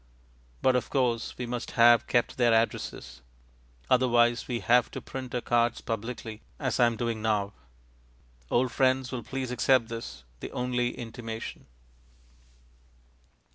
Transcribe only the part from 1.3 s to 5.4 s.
we must have kept their addresses; otherwise we have to print